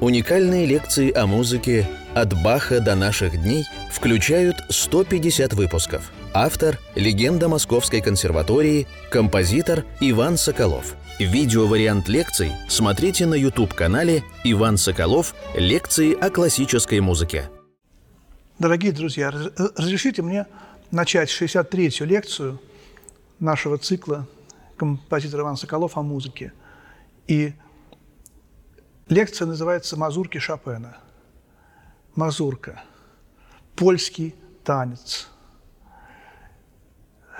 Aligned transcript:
Уникальные 0.00 0.64
лекции 0.64 1.12
о 1.12 1.26
музыке 1.26 1.84
«От 2.14 2.32
Баха 2.40 2.78
до 2.78 2.94
наших 2.94 3.42
дней» 3.42 3.64
включают 3.90 4.56
150 4.68 5.54
выпусков. 5.54 6.12
Автор– 6.32 6.78
легенда 6.94 7.48
Московской 7.48 8.00
консерватории, 8.00 8.86
композитор 9.10 9.84
Иван 9.98 10.36
Соколов. 10.36 10.94
Видеовариант 11.18 12.08
лекций 12.08 12.52
смотрите 12.68 13.26
на 13.26 13.34
YouTube-канале 13.34 14.22
«Иван 14.44 14.76
Соколов. 14.76 15.34
Лекции 15.56 16.14
о 16.14 16.30
классической 16.30 17.00
музыке». 17.00 17.50
Дорогие 18.60 18.92
друзья, 18.92 19.32
разрешите 19.32 20.22
мне 20.22 20.46
начать 20.92 21.28
63-ю 21.28 22.06
лекцию 22.06 22.60
нашего 23.40 23.78
цикла 23.78 24.28
композитор 24.76 25.40
Иван 25.40 25.56
Соколов 25.56 25.96
о 25.96 26.02
музыке. 26.02 26.52
И 27.26 27.52
Лекция 29.08 29.46
называется 29.46 29.96
«Мазурки 29.96 30.36
Шопена». 30.36 30.98
Мазурка. 32.14 32.82
Польский 33.74 34.34
танец. 34.64 35.28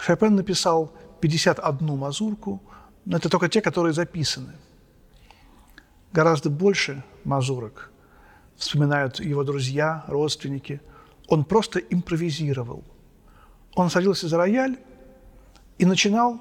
Шопен 0.00 0.34
написал 0.34 0.96
51 1.20 1.98
мазурку, 1.98 2.62
но 3.04 3.18
это 3.18 3.28
только 3.28 3.50
те, 3.50 3.60
которые 3.60 3.92
записаны. 3.92 4.54
Гораздо 6.12 6.48
больше 6.48 7.04
мазурок 7.24 7.90
вспоминают 8.56 9.20
его 9.20 9.44
друзья, 9.44 10.04
родственники. 10.08 10.80
Он 11.26 11.44
просто 11.44 11.80
импровизировал. 11.80 12.82
Он 13.74 13.90
садился 13.90 14.26
за 14.26 14.38
рояль 14.38 14.78
и 15.76 15.84
начинал 15.84 16.40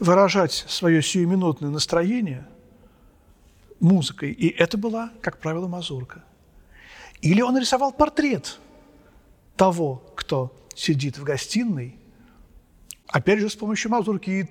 выражать 0.00 0.64
свое 0.66 1.02
сиюминутное 1.02 1.70
настроение– 1.70 2.48
музыкой. 3.80 4.32
И 4.32 4.48
это 4.48 4.76
была, 4.76 5.10
как 5.20 5.38
правило, 5.38 5.66
мазурка. 5.68 6.24
Или 7.20 7.40
он 7.40 7.58
рисовал 7.58 7.92
портрет 7.92 8.58
того, 9.56 10.02
кто 10.14 10.54
сидит 10.74 11.18
в 11.18 11.24
гостиной, 11.24 11.96
опять 13.08 13.40
же, 13.40 13.48
с 13.48 13.56
помощью 13.56 13.90
мазурки. 13.90 14.30
И 14.30 14.46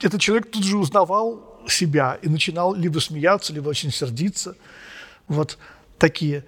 этот 0.00 0.20
человек 0.20 0.50
тут 0.50 0.64
же 0.64 0.78
узнавал 0.78 1.60
себя 1.68 2.18
и 2.22 2.28
начинал 2.28 2.74
либо 2.74 2.98
смеяться, 2.98 3.52
либо 3.52 3.68
очень 3.68 3.90
сердиться. 3.90 4.56
Вот 5.28 5.58
такие 5.98 6.44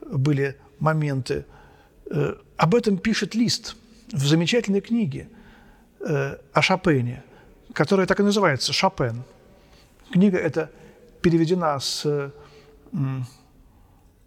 были 0.00 0.58
моменты. 0.78 1.44
Э, 2.10 2.34
об 2.56 2.74
этом 2.74 2.98
пишет 2.98 3.34
Лист 3.34 3.76
в 4.10 4.26
замечательной 4.26 4.80
книге 4.80 5.28
э, 6.00 6.36
о 6.52 6.62
Шопене, 6.62 7.22
которая 7.72 8.06
так 8.06 8.20
и 8.20 8.22
называется 8.22 8.72
«Шопен». 8.72 9.22
Книга 10.10 10.38
эта 10.38 10.70
переведена 11.22 11.78
с, 11.78 12.32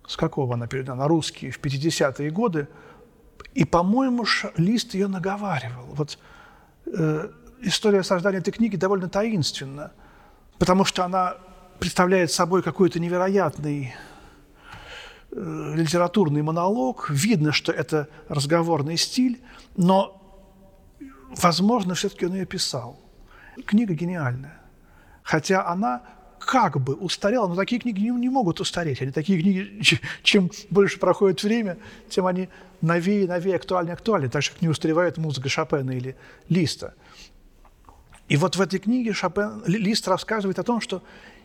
с 0.07 0.17
какого 0.17 0.53
она 0.55 0.67
переведена, 0.67 0.95
на 0.95 1.07
русский 1.07 1.51
в 1.51 1.59
50-е 1.59 2.31
годы, 2.31 2.67
и, 3.53 3.63
по-моему, 3.65 4.25
Лист 4.57 4.93
ее 4.93 5.07
наговаривал. 5.07 5.85
Вот 5.93 6.19
э, 6.87 7.29
история 7.61 8.03
создания 8.03 8.39
этой 8.39 8.51
книги 8.51 8.75
довольно 8.75 9.07
таинственна, 9.07 9.91
потому 10.59 10.85
что 10.85 11.05
она 11.05 11.37
представляет 11.79 12.31
собой 12.31 12.63
какой-то 12.63 12.99
невероятный 12.99 13.95
э, 15.31 15.73
литературный 15.75 16.41
монолог. 16.41 17.09
Видно, 17.09 17.51
что 17.51 17.71
это 17.71 18.09
разговорный 18.27 18.97
стиль, 18.97 19.41
но, 19.77 20.21
возможно, 21.37 21.93
все-таки 21.93 22.25
он 22.25 22.33
ее 22.33 22.45
писал. 22.45 22.99
Книга 23.65 23.93
гениальная. 23.93 24.59
Хотя 25.23 25.65
она 25.65 26.01
как 26.39 26.79
бы 26.79 26.95
устарела, 26.95 27.47
но 27.47 27.55
такие 27.55 27.81
книги 27.81 28.01
не, 28.01 28.09
не 28.09 28.29
могут 28.29 28.59
устареть. 28.59 29.01
Они 29.01 29.11
такие 29.11 29.41
книги, 29.41 29.81
чем 30.23 30.51
больше 30.69 30.99
проходит 30.99 31.41
время, 31.43 31.77
тем 32.09 32.25
они 32.25 32.49
новее, 32.81 33.27
новее, 33.27 33.55
актуальнее, 33.55 33.93
актуальнее. 33.93 34.29
Так 34.29 34.43
же, 34.43 34.51
как 34.51 34.61
не 34.61 34.67
устаревает 34.67 35.17
музыка 35.17 35.49
Шопена 35.49 35.91
или 35.91 36.15
Листа. 36.49 36.93
И 38.27 38.37
вот 38.37 38.55
в 38.55 38.61
этой 38.61 38.79
книге 38.79 39.13
Шопен, 39.13 39.63
Лист 39.65 40.07
рассказывает 40.07 40.59
о 40.59 40.63
том, 40.63 40.81
что 40.81 41.03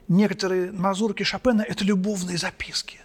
некоторые 0.08 0.72
мазурки 0.72 1.22
Шопена– 1.22 1.62
это 1.68 1.84
любовные 1.84 2.38
записки. 2.38 3.00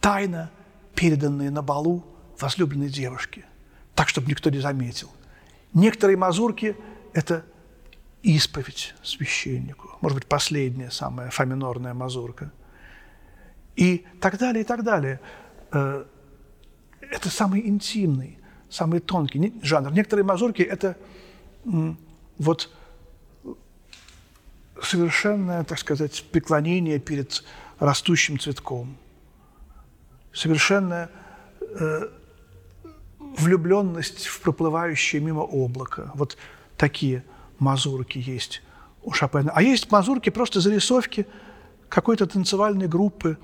Тайно 0.00 0.50
переданные 0.94 1.50
на 1.50 1.62
балу 1.62 2.04
возлюбленной 2.38 2.88
девушке, 2.88 3.44
так, 3.94 4.08
чтобы 4.08 4.28
никто 4.28 4.50
не 4.50 4.60
заметил. 4.60 5.10
Некоторые 5.74 6.16
мазурки– 6.16 6.76
это 7.12 7.44
исповедь 8.22 8.94
священнику, 9.02 9.96
может 10.00 10.16
быть, 10.16 10.26
последняя, 10.26 10.90
самая 10.90 11.30
фаминорная 11.30 11.94
мазурка. 11.94 12.52
И 13.76 14.06
так 14.20 14.38
далее, 14.38 14.62
и 14.62 14.66
так 14.66 14.82
далее. 14.82 15.20
Э, 15.72 16.04
это 17.00 17.30
самый 17.30 17.66
интимный, 17.66 18.38
самый 18.68 19.00
тонкий 19.00 19.54
жанр. 19.62 19.92
Некоторые 19.92 20.24
мазурки– 20.24 20.62
это 20.62 20.96
вот 22.38 22.70
совершенное, 24.82 25.64
так 25.64 25.78
сказать, 25.78 26.24
преклонение 26.30 26.98
перед 26.98 27.44
растущим 27.78 28.38
цветком, 28.38 28.96
совершенная 30.32 31.10
э, 31.60 32.08
влюбленность 33.18 34.26
в 34.26 34.40
проплывающее 34.40 35.20
мимо 35.22 35.40
облако. 35.40 36.10
Вот 36.14 36.36
такие– 36.76 37.24
мазурки 37.60 38.18
есть 38.18 38.62
у 39.02 39.12
Шопена. 39.12 39.52
А 39.54 39.62
есть 39.62 39.90
мазурки, 39.92 40.30
просто 40.30 40.60
зарисовки 40.60 41.26
какой-то 41.88 42.26
танцевальной 42.26 42.88
группы 42.88 43.38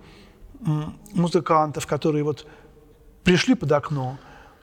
музыкантов, 1.12 1.86
которые 1.86 2.24
вот 2.24 2.46
пришли 3.22 3.54
под 3.54 3.72
окно 3.72 4.18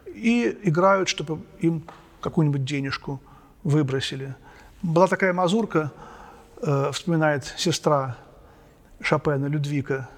и 0.08 0.58
играют, 0.64 1.10
чтобы 1.10 1.42
им 1.60 1.84
какую-нибудь 2.22 2.64
денежку 2.64 3.22
выбросили. 3.64 4.36
Была 4.82 5.08
такая 5.08 5.34
мазурка, 5.34 5.92
э, 6.62 6.92
вспоминает 6.92 7.46
сестра 7.58 8.18
Шопена, 9.02 9.48
Людвика 9.48 10.10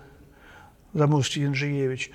Замужский 0.94 1.44
Янжиевич. 1.44 2.12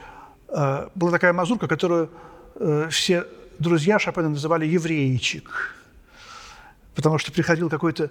Э, 0.49 0.89
была 0.95 1.11
такая 1.11 1.33
мазурка, 1.33 1.69
которую 1.69 2.11
э, 2.57 2.89
все 2.91 3.27
друзья 3.59 3.99
Шопена 3.99 4.31
называли 4.31 4.67
«еврейчик» 4.67 5.77
потому 7.01 7.17
что 7.17 7.33
приходил 7.33 7.71
какой-то 7.71 8.11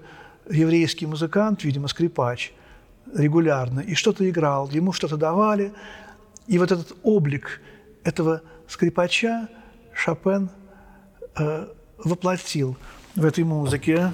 еврейский 0.49 1.05
музыкант, 1.05 1.63
видимо, 1.63 1.87
скрипач, 1.87 2.51
регулярно, 3.13 3.81
и 3.81 3.93
что-то 3.93 4.27
играл, 4.27 4.67
ему 4.71 4.93
что-то 4.93 5.15
давали, 5.15 5.73
и 6.47 6.57
вот 6.57 6.71
этот 6.71 6.97
облик 7.03 7.61
этого 8.03 8.41
скрипача 8.67 9.47
Шопен 9.93 10.49
э, 11.37 11.67
воплотил 12.03 12.77
в 13.15 13.23
этой 13.25 13.43
музыке. 13.43 14.11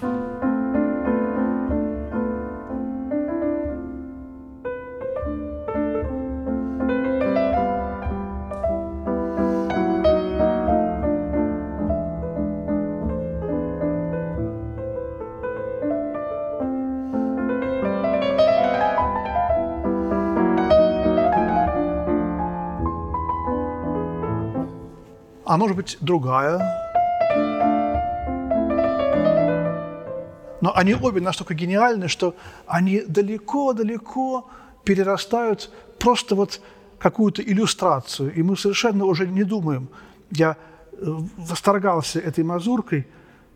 А 25.56 25.58
может 25.58 25.78
быть 25.78 25.98
другая. 26.02 26.58
Но 30.60 30.76
они 30.76 30.96
обе 30.96 31.22
настолько 31.22 31.54
гениальны, 31.54 32.10
что 32.10 32.36
они 32.68 33.04
далеко-далеко 33.08 34.50
перерастают 34.84 35.72
просто 35.98 36.36
вот 36.36 36.60
какую-то 37.00 37.42
иллюстрацию. 37.42 38.34
И 38.34 38.44
мы 38.44 38.58
совершенно 38.58 39.06
уже 39.06 39.28
не 39.28 39.46
думаем. 39.46 39.88
Я 40.30 40.58
э, 40.92 40.96
восторгался 41.38 42.20
этой 42.20 42.44
мазуркой 42.44 43.08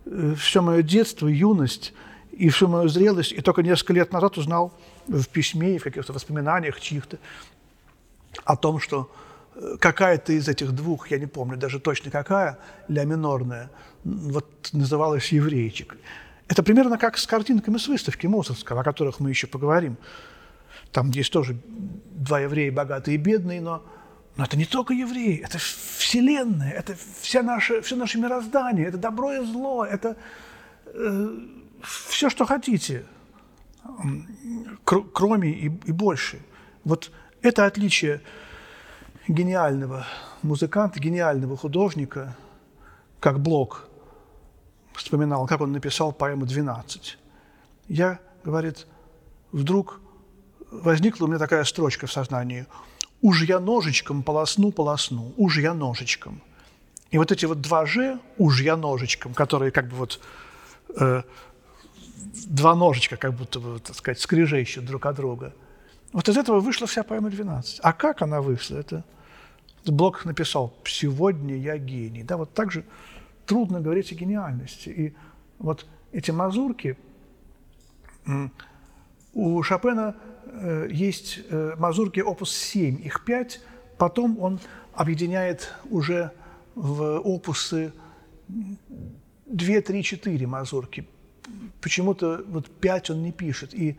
э, 0.06 0.35
все 0.38 0.62
мое 0.62 0.83
детство, 0.83 1.27
юность 1.27 1.94
и 2.31 2.47
всю 2.47 2.69
мою 2.69 2.88
зрелость. 2.88 3.33
И 3.33 3.41
только 3.41 3.62
несколько 3.62 3.91
лет 3.91 4.13
назад 4.13 4.38
узнал 4.38 4.71
в 5.06 5.27
письме 5.27 5.75
и 5.75 5.79
в 5.79 5.83
каких-то 5.83 6.13
воспоминаниях 6.13 6.79
чьих-то 6.79 7.18
о 8.45 8.56
том, 8.56 8.79
что 8.79 9.12
какая-то 9.79 10.33
из 10.33 10.47
этих 10.47 10.71
двух, 10.71 11.11
я 11.11 11.19
не 11.19 11.25
помню 11.25 11.57
даже 11.57 11.79
точно 11.79 12.11
какая, 12.11 12.59
ля 12.88 13.03
минорная, 13.03 13.69
вот 14.03 14.69
называлась 14.73 15.31
«Еврейчик». 15.31 15.97
Это 16.47 16.63
примерно 16.63 16.97
как 16.97 17.17
с 17.17 17.27
картинками 17.27 17.77
с 17.77 17.88
выставки 17.88 18.25
Мусорского, 18.25 18.81
о 18.81 18.83
которых 18.83 19.19
мы 19.19 19.29
еще 19.29 19.45
поговорим. 19.45 19.97
Там 20.91 21.11
есть 21.11 21.31
тоже 21.31 21.59
два 22.11 22.39
еврея, 22.39 22.71
богатые 22.71 23.15
и 23.15 23.17
бедные, 23.17 23.61
но, 23.61 23.85
но 24.35 24.45
это 24.45 24.57
не 24.57 24.65
только 24.65 24.94
евреи, 24.94 25.44
это 25.44 25.59
вселенная, 25.59 26.71
это 26.71 26.95
вся 27.21 27.44
наша, 27.44 27.81
все 27.81 27.95
наше 27.95 28.17
мироздание, 28.17 28.88
это 28.88 28.97
добро 28.97 29.33
и 29.33 29.45
зло, 29.45 29.85
это 29.85 30.17
э, 30.85 31.38
все, 31.83 32.29
что 32.29 32.45
хотите. 32.45 33.06
кроме 34.85 35.51
и, 35.51 35.65
и 35.65 35.91
больше. 35.91 36.39
Вот 36.83 37.11
это 37.41 37.65
отличие 37.65 38.21
гениального 39.29 40.07
музыканта, 40.41 40.99
гениального 40.99 41.55
художника, 41.55 42.35
как 43.19 43.39
Блок 43.39 43.87
вспоминал, 44.95 45.45
как 45.47 45.61
он 45.61 45.71
написал 45.71 46.11
поэму 46.11 46.45
«12». 46.45 47.15
Я, 47.87 48.19
говорит, 48.43 48.87
вдруг 49.51 50.01
возникла 50.71 51.25
у 51.25 51.27
меня 51.27 51.37
такая 51.37 51.63
строчка 51.63 52.07
в 52.07 52.11
сознании 52.11 52.65
«Уж 53.21 53.43
я 53.43 53.59
ножичком 53.59 54.23
полосну, 54.23 54.71
полосну, 54.71 55.33
уж 55.37 55.59
я 55.59 55.73
ножичком». 55.73 56.41
И 57.11 57.17
вот 57.17 57.31
эти 57.31 57.45
вот 57.45 57.61
два 57.61 57.85
«ж», 57.85 58.19
«уж 58.37 58.61
я 58.61 58.75
ножичком», 58.77 59.33
которые 59.33 59.71
как 59.71 59.89
бы 59.89 59.95
вот 59.95 60.19
э, 60.99 61.21
два 62.47 62.75
ножичка, 62.75 63.15
как 63.17 63.33
будто 63.33 63.59
бы, 63.59 63.79
так 63.79 63.95
сказать, 63.95 64.19
скрежещут 64.19 64.85
друг 64.85 65.05
от 65.05 65.15
друга. 65.15 65.53
Вот 66.13 66.27
из 66.29 66.37
этого 66.37 66.59
вышла 66.59 66.87
вся 66.87 67.03
поэма 67.03 67.29
«12». 67.29 67.79
А 67.83 67.93
как 67.93 68.23
она 68.23 68.41
вышла? 68.41 68.77
Это 68.77 69.03
Блок 69.91 70.25
написал 70.25 70.74
«Сегодня 70.86 71.56
я 71.56 71.77
гений». 71.77 72.24
Да, 72.24 72.38
вот 72.38 72.53
так 72.53 72.71
же 72.71 72.83
трудно 73.45 73.81
говорить 73.81 74.12
о 74.12 74.15
гениальности. 74.15 74.89
И 74.89 75.13
вот 75.57 75.86
эти 76.12 76.31
мазурки, 76.31 76.97
у 79.33 79.63
Шопена 79.63 80.15
э, 80.45 80.88
есть 80.91 81.39
э, 81.50 81.75
мазурки 81.77 82.19
опус 82.19 82.51
7, 82.51 83.01
их 83.06 83.24
5, 83.25 83.62
потом 83.97 84.39
он 84.39 84.59
объединяет 84.94 85.74
уже 85.89 86.31
в 86.75 87.19
опусы 87.19 87.94
2, 88.47 89.81
3, 89.81 90.03
4 90.03 90.47
мазурки. 90.47 91.07
Почему-то 91.81 92.44
вот 92.47 92.69
5 92.69 93.12
он 93.12 93.24
не 93.24 93.31
пишет. 93.31 93.74
И 93.74 93.97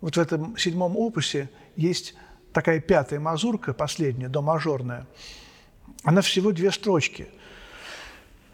вот 0.00 0.16
в 0.16 0.20
этом 0.20 0.56
седьмом 0.56 0.96
опусе 0.96 1.48
есть 1.76 2.14
такая 2.52 2.80
пятая 2.80 3.20
мазурка, 3.20 3.72
последняя, 3.72 4.28
до 4.28 4.42
мажорная. 4.42 5.06
Она 6.02 6.20
всего 6.20 6.52
две 6.52 6.70
строчки 6.70 7.28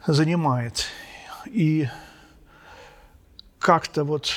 занимает. 0.06 0.86
И 1.46 1.88
как-то 3.58 4.04
вот 4.04 4.32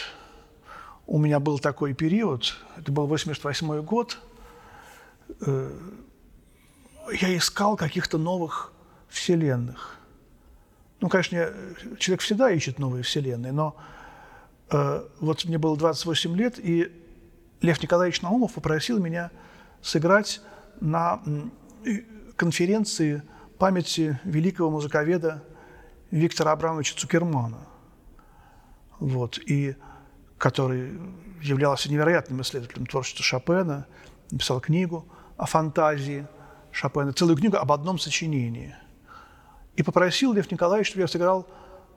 у 1.07 1.17
меня 1.17 1.39
был 1.39 1.59
такой 1.59 1.94
период, 1.94 2.57
это 2.77 2.91
был 2.91 3.07
88 3.07 3.81
год, 3.81 4.19
э, 5.41 5.79
я 7.19 7.38
искал 7.38 7.75
каких-то 7.75 8.17
новых 8.17 8.71
вселенных. 9.07 9.97
Ну, 11.01 11.09
конечно, 11.09 11.51
человек 11.97 12.21
всегда 12.21 12.51
ищет 12.51 12.77
новые 12.77 13.03
вселенные, 13.03 13.51
но 13.51 13.75
э, 14.69 15.07
вот 15.19 15.45
мне 15.45 15.57
было 15.57 15.75
28 15.75 16.35
лет, 16.35 16.59
и 16.59 16.91
Лев 17.61 17.81
Николаевич 17.81 18.21
Наумов 18.21 18.53
попросил 18.53 19.00
меня 19.00 19.31
сыграть 19.81 20.42
на 20.80 21.22
конференции 22.36 23.24
памяти 23.58 24.20
великого 24.24 24.70
музыковеда 24.70 25.44
Виктора 26.12 26.54
Абрамовича 26.54 26.96
Цукермана. 26.98 27.60
Вот. 29.00 29.38
И 29.40 29.76
который 30.38 30.98
являлся 31.42 31.92
невероятным 31.92 32.42
исследователем 32.42 32.86
творчества 32.86 33.24
Шопена, 33.24 33.86
написал 34.31 34.60
книгу 34.62 35.06
о 35.38 35.46
фантазии 35.46 36.26
Шопена, 36.72 37.14
целую 37.14 37.38
книгу 37.38 37.58
об 37.58 37.72
одном 37.72 38.00
сочинении. 38.00 38.76
И 39.76 39.84
попросил 39.84 40.34
Лев 40.34 40.52
Николаевич, 40.52 40.90
чтобы 40.90 41.02
я 41.02 41.08
сыграл 41.08 41.48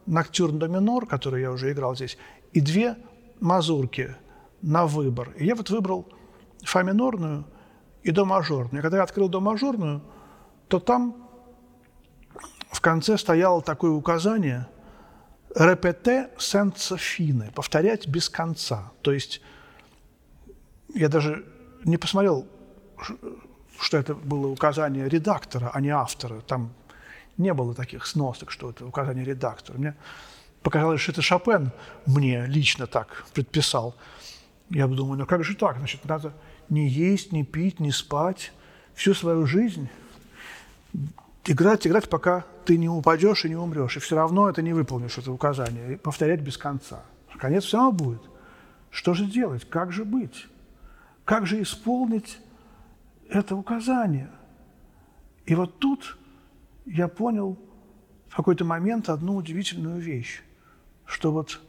ноктюрн 0.07 0.59
до 0.59 0.69
минор, 0.69 1.07
который 1.07 1.43
я 1.43 1.51
уже 1.51 1.73
играл 1.73 1.95
здесь, 1.95 2.19
и 2.53 2.61
две 2.61 2.97
мазурки 3.41 4.15
на 4.61 4.87
выбор. 4.87 5.31
И 5.37 5.47
я 5.47 5.55
вот 5.55 5.71
выбрал 5.71 6.09
фа 6.65 6.83
минорную 6.83 7.45
и 8.03 8.11
до 8.11 8.25
мажорную. 8.25 8.81
И 8.81 8.83
когда 8.83 8.99
я 8.99 9.03
открыл 9.03 9.29
до 9.29 9.41
мажорную, 9.41 10.03
то 10.69 10.81
там 10.81 11.29
в 12.71 12.81
конце 12.81 13.19
стояло 13.19 13.63
такое 13.63 13.91
указание– 13.91 14.67
репете 15.55 16.31
senza 16.39 16.97
fine, 16.97 17.53
повторять 17.53 18.07
без 18.09 18.29
конца. 18.29 18.93
То 19.03 19.13
есть 19.13 19.41
я 20.95 21.09
даже 21.09 21.45
не 21.85 21.97
посмотрел, 21.97 22.47
что 23.79 23.99
это 23.99 24.15
было 24.15 24.47
указание 24.49 25.09
редактора, 25.09 25.71
а 25.73 25.81
не 25.81 25.91
автора. 25.91 26.41
Там 26.41 26.73
не 27.37 27.53
было 27.53 27.75
таких 27.75 28.07
сносок, 28.07 28.51
что 28.51 28.71
это 28.71 28.87
указание 28.87 29.25
редактора. 29.25 29.79
Мне 29.79 29.97
показалось, 30.63 31.01
что 31.01 31.13
это 31.13 31.23
Шопен 31.23 31.73
мне 32.07 32.47
лично 32.47 32.87
так 32.87 33.25
предписал. 33.35 33.95
Я 34.71 34.87
думаю, 34.87 35.19
ну 35.19 35.27
как 35.27 35.45
же 35.45 35.55
так? 35.55 35.79
Значит, 35.79 36.05
надо 36.05 36.33
не 36.69 36.89
есть, 36.89 37.33
не 37.33 37.45
пить, 37.45 37.81
не 37.81 37.93
спать 37.93 38.53
всю 38.95 39.15
свою 39.15 39.47
жизнь 39.47 39.89
играть, 41.45 41.87
играть, 41.87 42.09
пока 42.09 42.45
ты 42.65 42.79
не 42.79 42.89
упадешь 42.89 43.45
и 43.45 43.49
не 43.49 43.57
умрешь. 43.57 43.97
И 43.97 44.01
все 44.01 44.17
равно 44.17 44.49
это 44.49 44.63
не 44.63 44.73
выполнишь, 44.73 45.19
это 45.19 45.33
указание. 45.33 45.95
И 45.95 45.97
повторять 45.97 46.41
без 46.41 46.57
конца. 46.57 47.03
Конец 47.39 47.65
все 47.65 47.79
равно 47.79 47.93
будет. 47.93 48.23
Что 48.91 49.15
же 49.15 49.25
делать? 49.27 49.69
Как 49.69 49.93
же 49.93 50.05
быть? 50.05 50.47
Как 51.25 51.47
же 51.47 51.63
исполнить 51.63 52.39
это 53.29 53.57
указание? 53.57 54.31
И 55.47 55.55
вот 55.55 55.79
тут 55.79 56.19
я 56.87 57.09
понял 57.09 57.59
в 58.29 58.37
какой-то 58.37 58.65
момент 58.65 59.09
одну 59.09 59.37
удивительную 59.37 60.01
вещь, 60.01 60.43
что 61.05 61.33
вот 61.33 61.61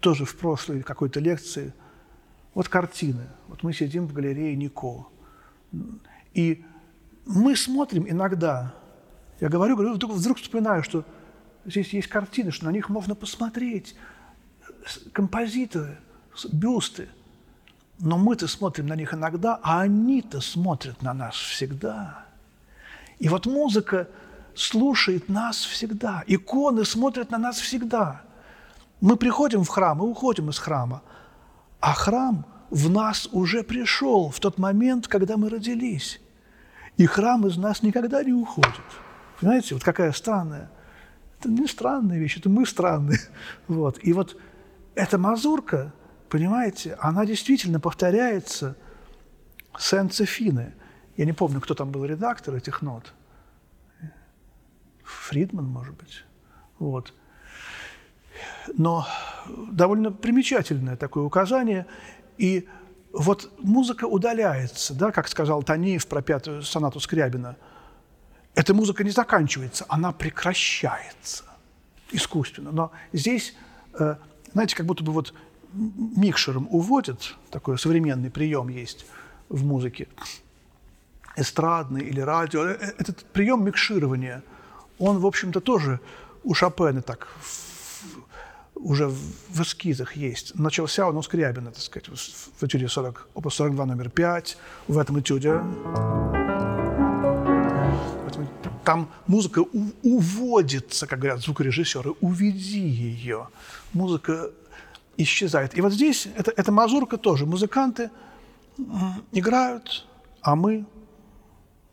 тоже 0.00 0.24
в 0.24 0.36
прошлой 0.36 0.82
какой-то 0.82 1.20
лекции, 1.20 1.72
вот 2.54 2.68
картины, 2.68 3.26
вот 3.48 3.62
мы 3.62 3.72
сидим 3.72 4.06
в 4.06 4.12
галерее 4.12 4.56
Нико, 4.56 5.06
и 6.32 6.64
мы 7.26 7.56
смотрим 7.56 8.08
иногда, 8.08 8.74
я 9.40 9.48
говорю, 9.48 9.76
говорю, 9.76 9.94
вдруг, 9.94 10.12
вдруг 10.12 10.38
вспоминаю, 10.38 10.82
что 10.82 11.04
здесь 11.64 11.92
есть 11.92 12.08
картины, 12.08 12.50
что 12.50 12.66
на 12.66 12.70
них 12.70 12.88
можно 12.88 13.14
посмотреть, 13.14 13.96
композиторы, 15.12 15.98
бюсты. 16.52 17.08
Но 17.98 18.18
мы-то 18.18 18.48
смотрим 18.48 18.86
на 18.86 18.96
них 18.96 19.14
иногда, 19.14 19.60
а 19.62 19.80
они-то 19.80 20.40
смотрят 20.40 21.00
на 21.02 21.14
нас 21.14 21.36
всегда. 21.36 22.26
И 23.18 23.28
вот 23.28 23.46
музыка 23.46 24.08
слушает 24.54 25.28
нас 25.28 25.64
всегда. 25.64 26.24
Иконы 26.26 26.84
смотрят 26.84 27.30
на 27.30 27.38
нас 27.38 27.58
всегда. 27.58 28.22
Мы 29.00 29.16
приходим 29.16 29.62
в 29.64 29.68
храм 29.68 29.98
и 29.98 30.02
уходим 30.02 30.50
из 30.50 30.58
храма. 30.58 31.02
А 31.84 31.92
храм 31.92 32.46
в 32.70 32.88
нас 32.88 33.28
уже 33.30 33.62
пришел 33.62 34.30
в 34.30 34.40
тот 34.40 34.56
момент, 34.56 35.06
когда 35.06 35.36
мы 35.36 35.50
родились. 35.50 36.18
И 36.96 37.04
храм 37.04 37.46
из 37.46 37.58
нас 37.58 37.82
никогда 37.82 38.24
не 38.24 38.32
уходит. 38.32 38.80
Понимаете, 39.38 39.74
вот 39.74 39.84
какая 39.84 40.12
странная. 40.12 40.70
Это 41.38 41.50
не 41.50 41.66
странная 41.66 42.18
вещь, 42.18 42.38
это 42.38 42.48
мы 42.48 42.64
странные. 42.64 43.18
Вот. 43.68 43.98
И 44.02 44.14
вот 44.14 44.40
эта 44.94 45.18
мазурка, 45.18 45.92
понимаете, 46.30 46.96
она 47.00 47.26
действительно 47.26 47.80
повторяется 47.80 48.78
сенцефины. 49.78 50.72
Я 51.18 51.26
не 51.26 51.34
помню, 51.34 51.60
кто 51.60 51.74
там 51.74 51.90
был 51.90 52.06
редактор 52.06 52.54
этих 52.54 52.80
нот. 52.80 53.12
Фридман, 55.02 55.66
может 55.66 55.94
быть. 55.98 56.24
Вот. 56.78 57.12
Но 58.76 59.06
довольно 59.70 60.12
примечательное 60.12 60.96
такое 60.96 61.24
указание. 61.24 61.86
И 62.38 62.68
вот 63.12 63.52
музыка 63.58 64.04
удаляется, 64.04 64.94
да, 64.94 65.12
как 65.12 65.28
сказал 65.28 65.62
Таниев 65.62 66.06
про 66.06 66.22
пятую 66.22 66.62
сонату 66.62 67.00
Скрябина. 67.00 67.56
Эта 68.54 68.74
музыка 68.74 69.04
не 69.04 69.10
заканчивается, 69.10 69.84
она 69.88 70.12
прекращается 70.12 71.44
искусственно. 72.10 72.72
Но 72.72 72.92
здесь, 73.12 73.54
э, 73.98 74.16
знаете, 74.52 74.76
как 74.76 74.86
будто 74.86 75.02
бы 75.02 75.12
вот 75.12 75.34
микшером 75.72 76.68
уводят, 76.70 77.36
такой 77.50 77.78
современный 77.78 78.30
прием 78.30 78.68
есть 78.68 79.06
в 79.48 79.64
музыке, 79.64 80.08
эстрадный 81.36 82.02
или 82.02 82.20
радио. 82.20 82.64
Э, 82.64 82.76
э, 82.80 82.92
этот 82.98 83.24
прием 83.26 83.64
микширования, 83.64 84.42
он, 84.98 85.18
в 85.18 85.26
общем-то, 85.26 85.60
тоже 85.60 86.00
у 86.44 86.54
Шопена 86.54 87.02
так 87.02 87.28
уже 88.84 89.08
в 89.08 89.60
эскизах 89.62 90.14
есть. 90.14 90.54
Начался 90.54 91.08
он 91.08 91.16
у 91.16 91.22
Скрябина, 91.22 91.70
так 91.70 91.82
сказать, 91.82 92.08
в 92.08 92.62
этюде 92.62 92.86
40, 92.86 93.28
опус 93.34 93.54
42 93.54 93.86
номер 93.86 94.10
5, 94.10 94.58
в 94.88 94.98
этом 94.98 95.20
этюде. 95.20 95.60
Там 98.84 99.08
музыка 99.26 99.64
уводится, 100.02 101.06
как 101.06 101.18
говорят 101.18 101.40
звукорежиссеры, 101.40 102.10
уведи 102.20 102.86
ее. 102.86 103.48
Музыка 103.94 104.50
исчезает. 105.16 105.78
И 105.78 105.80
вот 105.80 105.92
здесь, 105.92 106.28
это, 106.36 106.52
это 106.54 106.70
мазурка 106.70 107.16
тоже. 107.16 107.46
Музыканты 107.46 108.10
играют, 109.32 110.06
а 110.42 110.56
мы, 110.56 110.84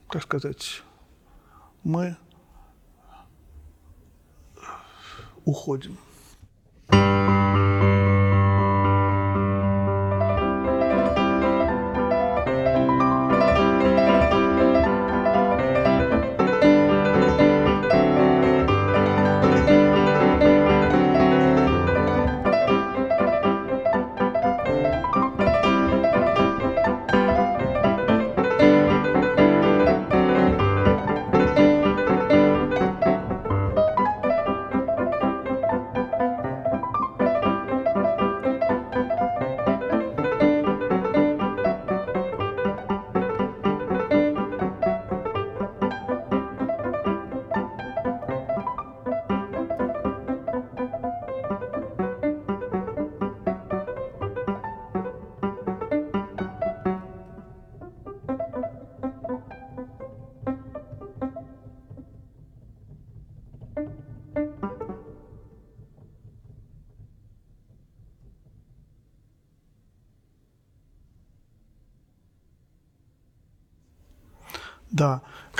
как 0.09 0.23
сказать, 0.23 0.83
мы 1.85 2.17
уходим. 5.45 5.97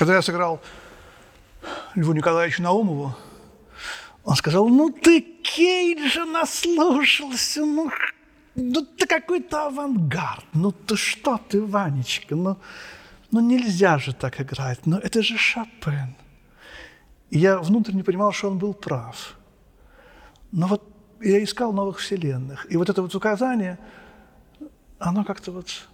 Когда 0.02 0.16
я 0.16 0.24
сыграл 0.24 0.60
Льву 1.94 2.14
Николаевичу 2.14 2.64
Наумову, 2.64 3.16
он 4.24 4.36
сказал, 4.36 4.68
ну 4.68 4.90
ты 4.90 5.22
Кейджа 5.22 6.26
наслушался, 6.26 7.64
ну, 7.64 7.92
ну 8.56 8.82
ты 8.82 9.06
какой-то 9.06 9.68
авангард, 9.68 10.44
ну 10.54 10.72
ты 10.72 10.96
что 10.96 11.38
ты, 11.38 11.62
Ванечка, 11.62 12.36
ну, 12.36 12.58
ну 13.30 13.42
нельзя 13.42 14.00
же 14.00 14.16
так 14.16 14.42
играть, 14.42 14.88
ну 14.88 14.98
это 14.98 15.22
же 15.22 15.38
Шопен. 15.38 16.16
И 17.30 17.38
я 17.38 17.60
внутренне 17.60 18.04
понимал, 18.04 18.32
что 18.32 18.50
он 18.50 18.58
был 18.58 18.74
прав. 18.74 19.36
Но 20.52 20.66
вот 20.66 20.82
я 21.20 21.44
искал 21.44 21.74
новых 21.74 22.00
вселенных. 22.00 22.66
И 22.72 22.76
вот 22.76 22.90
это 22.90 23.04
вот 23.04 23.14
указание, 23.14 23.78
оно 24.98 25.24
как-то 25.24 25.52
вот... 25.52 25.88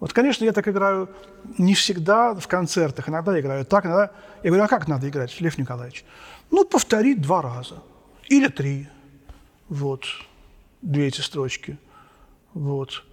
Вот, 0.00 0.14
конечно, 0.14 0.44
я 0.44 0.52
так 0.52 0.66
играю 0.66 1.10
не 1.58 1.74
всегда 1.74 2.34
в 2.34 2.48
концертах, 2.48 3.08
иногда 3.08 3.38
играю 3.38 3.66
так, 3.66 3.84
иногда... 3.84 4.10
Я 4.42 4.48
говорю, 4.48 4.64
а 4.64 4.68
как 4.68 4.88
надо 4.88 5.08
играть, 5.08 5.38
Лев 5.40 5.58
Николаевич? 5.58 6.04
Ну, 6.50 6.64
повторить 6.64 7.20
два 7.20 7.42
раза. 7.42 7.82
Или 8.28 8.48
три. 8.48 8.88
Вот. 9.68 10.04
Две 10.80 11.08
эти 11.08 11.20
строчки. 11.20 11.78
Вот. 12.54 13.04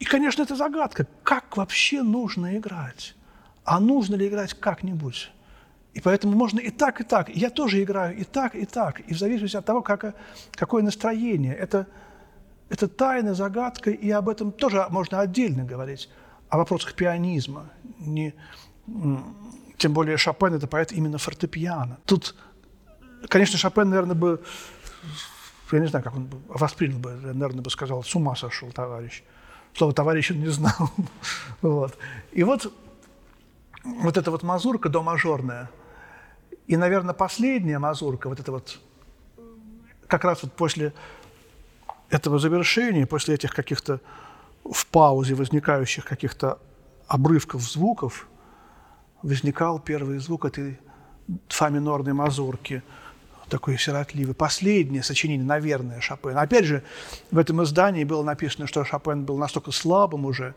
И, 0.00 0.04
конечно, 0.04 0.42
это 0.42 0.56
загадка. 0.56 1.06
Как 1.22 1.56
вообще 1.56 2.02
нужно 2.02 2.58
играть? 2.58 3.14
А 3.64 3.78
нужно 3.78 4.16
ли 4.16 4.26
играть 4.26 4.54
как-нибудь? 4.54 5.30
И 5.94 6.00
поэтому 6.00 6.36
можно 6.36 6.58
и 6.58 6.70
так, 6.70 7.00
и 7.00 7.04
так. 7.04 7.28
я 7.28 7.50
тоже 7.50 7.82
играю 7.82 8.16
и 8.16 8.24
так, 8.24 8.56
и 8.56 8.66
так. 8.66 9.00
И 9.00 9.14
в 9.14 9.18
зависимости 9.18 9.56
от 9.56 9.64
того, 9.64 9.80
как, 9.80 10.16
какое 10.52 10.82
настроение. 10.82 11.54
Это, 11.54 11.86
это 12.74 12.88
тайна, 12.88 13.34
загадка, 13.34 13.90
и 13.90 14.10
об 14.10 14.28
этом 14.28 14.52
тоже 14.52 14.86
можно 14.90 15.20
отдельно 15.20 15.64
говорить. 15.64 16.08
О 16.48 16.58
вопросах 16.58 16.94
пианизма. 16.94 17.70
Не, 17.98 18.34
тем 19.78 19.92
более 19.92 20.16
Шопен– 20.16 20.54
это 20.54 20.66
поэт 20.66 20.92
именно 20.92 21.18
фортепиано. 21.18 21.98
Тут, 22.04 22.34
конечно, 23.28 23.58
Шопен, 23.58 23.88
наверное, 23.88 24.14
бы, 24.14 24.42
я 25.72 25.80
не 25.80 25.86
знаю, 25.86 26.04
как 26.04 26.14
он 26.14 26.28
воспринял 26.48 26.98
бы, 26.98 27.12
наверное, 27.12 27.62
бы 27.62 27.70
сказал, 27.70 28.02
с 28.02 28.14
ума 28.14 28.36
сошел 28.36 28.70
товарищ. 28.70 29.22
Слово 29.76 29.92
«товарищ» 29.92 30.30
он 30.30 30.38
не 30.38 30.48
знал. 30.48 30.90
вот. 31.62 31.98
И 32.30 32.44
вот, 32.44 32.72
вот 33.82 34.16
эта 34.16 34.30
вот 34.30 34.42
мазурка 34.42 34.88
до 34.88 35.02
мажорная– 35.02 35.70
и, 36.66 36.76
наверное, 36.76 37.14
последняя 37.14 37.78
мазурка, 37.78 38.28
вот 38.28 38.40
это 38.40 38.52
вот, 38.52 38.78
как 40.06 40.24
раз 40.24 40.42
вот 40.42 40.52
после 40.52 40.94
этого 42.14 42.38
завершения, 42.38 43.06
после 43.06 43.34
этих 43.34 43.54
каких-то 43.54 44.00
в 44.64 44.86
паузе 44.86 45.34
возникающих 45.34 46.04
каких-то 46.04 46.58
обрывков 47.06 47.62
звуков, 47.62 48.28
возникал 49.22 49.78
первый 49.78 50.18
звук 50.18 50.44
этой 50.44 50.78
фа 51.48 51.68
минорной 51.68 52.12
мазурки, 52.12 52.82
такой 53.48 53.78
сиротливый. 53.78 54.34
Последнее 54.34 55.02
сочинение, 55.02 55.46
наверное, 55.46 56.00
Шопена. 56.00 56.40
Опять 56.40 56.64
же, 56.64 56.82
в 57.30 57.38
этом 57.38 57.62
издании 57.62 58.04
было 58.04 58.22
написано, 58.22 58.66
что 58.66 58.84
Шопен 58.84 59.24
был 59.24 59.36
настолько 59.36 59.70
слабым 59.70 60.24
уже, 60.24 60.54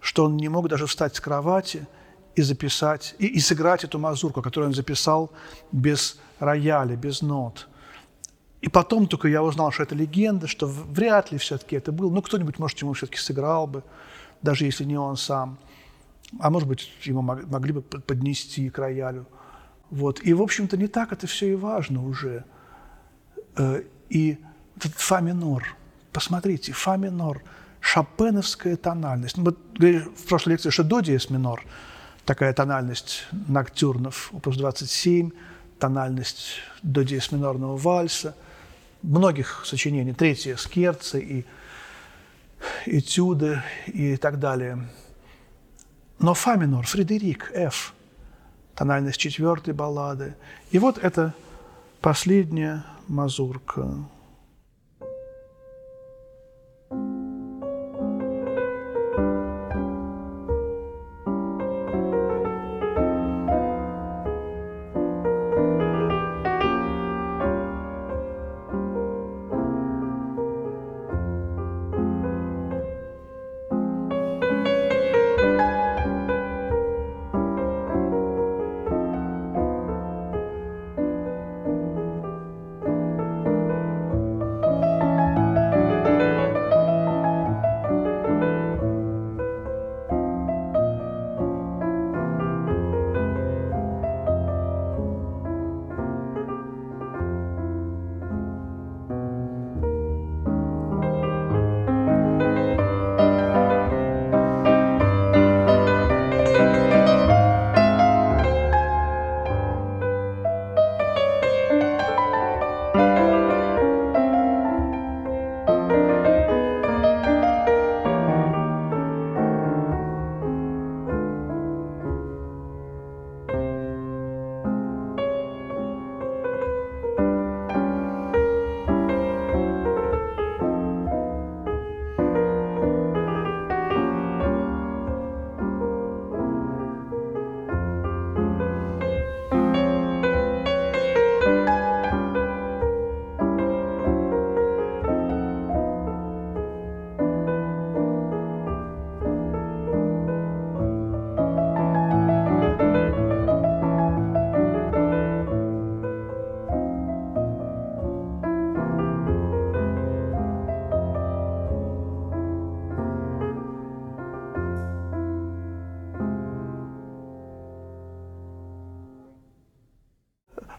что 0.00 0.24
он 0.24 0.36
не 0.36 0.48
мог 0.48 0.68
даже 0.68 0.86
встать 0.86 1.16
с 1.16 1.20
кровати– 1.20 1.86
и 2.36 2.42
записать, 2.42 3.14
и, 3.18 3.26
и 3.26 3.40
сыграть 3.40 3.84
эту 3.84 3.98
мазурку, 3.98 4.42
которую 4.42 4.68
он 4.68 4.74
записал 4.74 5.30
без 5.72 6.18
рояля, 6.38 6.96
без 6.96 7.22
нот. 7.22 7.68
И 8.64 8.68
потом 8.70 9.06
только 9.06 9.28
я 9.28 9.42
узнал, 9.42 9.72
что 9.72 9.82
это 9.82 9.94
легенда, 9.94 10.46
что 10.46 10.66
вряд 10.66 11.30
ли 11.30 11.36
все-таки 11.36 11.76
это 11.76 11.92
был. 11.92 12.10
Ну, 12.10 12.22
кто-нибудь, 12.22 12.58
может, 12.58 12.78
ему 12.78 12.94
все-таки 12.94 13.18
сыграл 13.18 13.66
бы, 13.66 13.82
даже 14.40 14.64
если 14.64 14.84
не 14.84 14.96
он 14.96 15.18
сам. 15.18 15.58
А 16.40 16.48
может 16.48 16.66
быть, 16.66 16.90
ему 17.02 17.20
могли 17.20 17.74
бы 17.74 17.82
поднести 17.82 18.70
к 18.70 18.78
роялю. 18.78 19.26
Вот. 19.90 20.20
И, 20.24 20.32
в 20.32 20.40
общем-то, 20.40 20.78
не 20.78 20.86
так 20.86 21.12
это 21.12 21.26
все 21.26 21.52
и 21.52 21.54
важно 21.54 22.06
уже. 22.06 22.44
Э, 23.58 23.82
и 24.08 24.38
этот 24.78 24.94
фа 24.94 25.20
минор, 25.20 25.76
посмотрите, 26.10 26.72
фа 26.72 26.96
минор, 26.96 27.42
шопеновская 27.80 28.76
тональность. 28.76 29.36
Мы 29.36 29.54
говорили 29.74 29.98
в 29.98 30.24
прошлой 30.26 30.52
лекции, 30.52 30.70
что 30.70 30.84
до 30.84 31.00
диез 31.00 31.28
минор– 31.28 31.62
такая 32.24 32.54
тональность 32.54 33.26
ноктюрнов, 33.46 34.30
опус 34.32 34.56
27, 34.56 35.32
тональность 35.78 36.60
до 36.82 37.04
диез 37.04 37.30
минорного 37.30 37.76
вальса, 37.76 38.34
многих 39.04 39.62
сочинений, 39.64 40.14
третье 40.14 40.56
скерцы 40.56 41.20
и 41.20 41.44
этюды 42.86 43.62
и 43.86 44.16
так 44.16 44.38
далее. 44.38 44.88
Но 46.18 46.34
фа 46.34 46.56
минор, 46.56 46.86
Фредерик, 46.86 47.50
F, 47.54 47.92
тональность 48.74 49.18
четвертой 49.18 49.74
баллады. 49.74 50.34
И 50.70 50.78
вот 50.78 50.98
это 50.98 51.34
последняя 52.00 52.84
мазурка. 53.08 53.94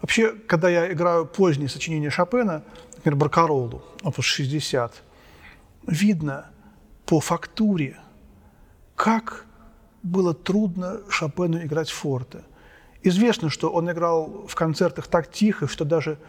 Вообще, 0.06 0.34
когда 0.34 0.70
я 0.70 0.94
играю 0.94 1.26
поздние 1.26 1.68
сочинения 1.68 2.12
Шопена, 2.12 2.62
например, 2.98 3.16
Баркаролу, 3.18 3.82
опус 4.04 4.24
60, 4.26 5.02
видно 5.88 6.52
по 7.08 7.20
фактуре, 7.20 7.98
как 8.96 9.48
было 10.04 10.36
трудно 10.36 11.00
Шопену 11.10 11.58
играть 11.58 11.90
форте. 11.90 12.44
Известно, 13.02 13.50
что 13.50 13.72
он 13.72 13.92
играл 13.92 14.46
в 14.48 14.54
концертах 14.54 15.08
так 15.08 15.32
тихо, 15.32 15.68
что 15.68 15.86
даже 15.86 16.20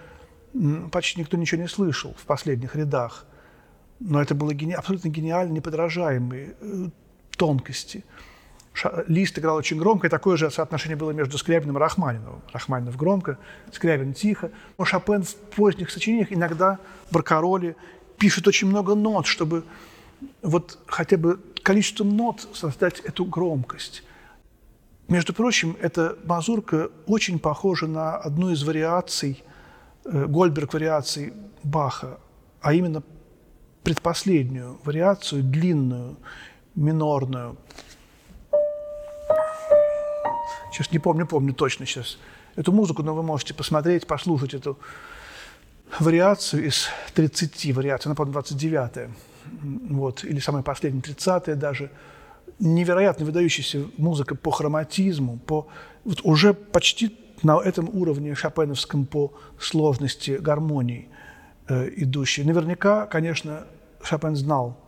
почти 0.91 1.21
никто 1.21 1.37
ничего 1.37 1.61
не 1.61 1.69
слышал 1.69 2.15
в 2.17 2.25
последних 2.25 2.77
рядах. 2.77 3.27
Но 4.01 4.23
это 4.23 4.35
было 4.35 4.55
гени... 4.55 4.73
абсолютно 4.73 5.11
гениально, 5.11 5.53
неподражаемые 5.53 6.57
э, 6.59 6.89
тонкости. 7.37 8.07
Лист 9.07 9.39
играл 9.39 9.57
очень 9.57 9.79
громко, 9.79 10.07
и 10.07 10.11
такое 10.11 10.37
же 10.37 10.51
соотношение 10.51 10.97
было 10.97 11.11
между 11.11 11.39
Скрябиным 11.39 11.77
и 11.77 11.81
Рахманиновым. 11.81 12.43
Рахманинов 12.53 12.97
громко, 12.97 13.39
Скрябин 13.73 14.13
тихо. 14.13 14.51
Но 14.79 14.85
Шопен 14.85 15.23
в 15.23 15.35
поздних 15.35 15.91
сочинениях 15.91 16.33
иногда 16.33 16.79
Баркароли 17.11 17.77
пишет 18.19 18.47
очень 18.47 18.69
много 18.69 18.95
нот, 18.95 19.27
чтобы 19.27 19.65
вот 20.43 20.79
хотя 20.87 21.17
бы 21.17 21.41
количеством 21.63 22.17
нот 22.17 22.49
создать 22.53 23.01
эту 23.01 23.25
громкость. 23.25 24.03
Между 25.09 25.33
прочим, 25.33 25.77
эта 25.81 26.17
мазурка 26.25 26.91
очень 27.07 27.39
похожа 27.39 27.87
на 27.87 28.17
одну 28.17 28.51
из 28.51 28.63
вариаций, 28.65 29.45
э, 30.05 30.27
Гольберг 30.27 30.75
вариаций 30.75 31.33
Баха, 31.63 32.19
а 32.61 32.75
именно 32.75 33.03
предпоследнюю 33.85 34.81
вариацию, 34.85 35.45
длинную, 35.45 36.17
минорную. 36.75 37.57
Сейчас 40.77 40.93
не 40.93 40.99
помню, 40.99 41.27
помню 41.27 41.55
точно 41.55 41.87
сейчас 41.87 42.19
эту 42.55 42.71
музыку, 42.71 43.03
но 43.03 43.15
вы 43.15 43.23
можете 43.23 43.55
посмотреть, 43.55 44.07
послушать 44.07 44.53
эту 44.53 44.79
вариацию 45.99 46.67
из 46.67 46.89
30 47.15 47.75
вариаций, 47.75 48.11
она, 48.11 48.15
по 48.15 48.25
29-я, 48.25 49.09
вот, 49.63 50.23
или 50.23 50.39
самая 50.39 50.63
последняя, 50.63 51.01
30-я 51.01 51.55
даже. 51.55 51.91
Невероятно 52.59 53.25
выдающаяся 53.25 53.87
музыка 53.97 54.35
по 54.35 54.51
хроматизму, 54.51 55.39
по, 55.39 55.67
вот 56.05 56.21
уже 56.25 56.53
почти 56.53 57.19
на 57.43 57.59
этом 57.59 57.89
уровне 57.89 58.35
шопеновском 58.35 59.07
по 59.07 59.33
сложности 59.59 60.33
гармоний 60.33 61.09
э, 61.69 61.89
идущей. 61.97 62.45
Наверняка, 62.45 63.07
конечно, 63.07 63.65
Шопен 64.03 64.37
знал 64.37 64.79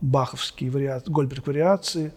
баховские 0.00 0.72
вариации, 0.72 1.08
Гольберг 1.08 1.46
вариации, 1.46 2.12